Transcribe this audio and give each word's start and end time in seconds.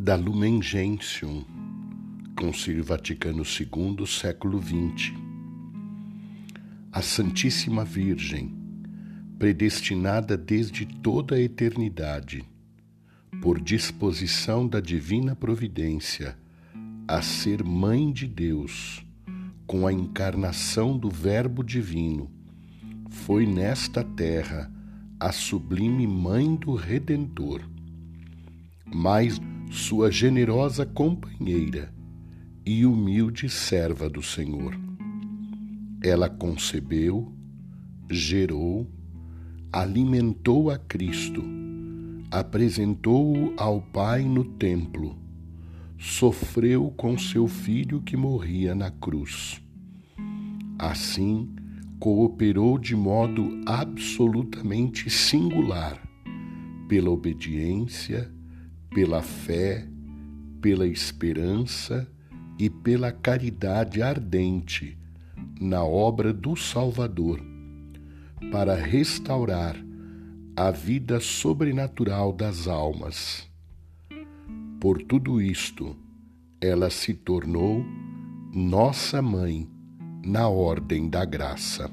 da 0.00 0.14
Lumen 0.14 0.62
Gentium, 0.62 1.44
Concílio 2.38 2.84
Vaticano 2.84 3.42
II, 3.42 4.06
século 4.06 4.62
XX. 4.62 5.12
A 6.92 7.02
Santíssima 7.02 7.84
Virgem, 7.84 8.54
predestinada 9.40 10.36
desde 10.36 10.86
toda 10.86 11.34
a 11.34 11.40
eternidade, 11.40 12.44
por 13.42 13.60
disposição 13.60 14.68
da 14.68 14.78
divina 14.78 15.34
providência, 15.34 16.38
a 17.08 17.20
ser 17.20 17.64
Mãe 17.64 18.12
de 18.12 18.28
Deus, 18.28 19.04
com 19.66 19.84
a 19.84 19.92
encarnação 19.92 20.96
do 20.96 21.10
Verbo 21.10 21.64
Divino, 21.64 22.30
foi 23.10 23.44
nesta 23.46 24.04
terra 24.04 24.72
a 25.18 25.32
sublime 25.32 26.06
Mãe 26.06 26.54
do 26.54 26.76
Redentor, 26.76 27.62
mais 28.86 29.40
sua 29.70 30.10
generosa 30.10 30.86
companheira 30.86 31.92
e 32.64 32.86
humilde 32.86 33.48
serva 33.48 34.08
do 34.08 34.22
Senhor. 34.22 34.74
Ela 36.02 36.28
concebeu, 36.28 37.32
gerou, 38.10 38.86
alimentou 39.72 40.70
a 40.70 40.78
Cristo, 40.78 41.44
apresentou-o 42.30 43.52
ao 43.56 43.82
Pai 43.82 44.22
no 44.22 44.44
templo, 44.44 45.16
sofreu 45.98 46.90
com 46.96 47.18
seu 47.18 47.46
filho 47.46 48.00
que 48.00 48.16
morria 48.16 48.74
na 48.74 48.90
cruz. 48.90 49.60
Assim, 50.78 51.48
cooperou 51.98 52.78
de 52.78 52.94
modo 52.94 53.60
absolutamente 53.66 55.10
singular, 55.10 56.00
pela 56.88 57.10
obediência, 57.10 58.32
pela 58.90 59.22
fé, 59.22 59.86
pela 60.60 60.86
esperança 60.86 62.10
e 62.58 62.68
pela 62.68 63.12
caridade 63.12 64.02
ardente 64.02 64.98
na 65.60 65.84
obra 65.84 66.32
do 66.32 66.56
Salvador, 66.56 67.40
para 68.50 68.74
restaurar 68.74 69.76
a 70.56 70.70
vida 70.70 71.20
sobrenatural 71.20 72.32
das 72.32 72.66
almas. 72.66 73.48
Por 74.80 75.02
tudo 75.02 75.40
isto, 75.40 75.96
ela 76.60 76.90
se 76.90 77.14
tornou 77.14 77.84
nossa 78.52 79.22
mãe 79.22 79.68
na 80.24 80.48
ordem 80.48 81.08
da 81.08 81.24
graça. 81.24 81.90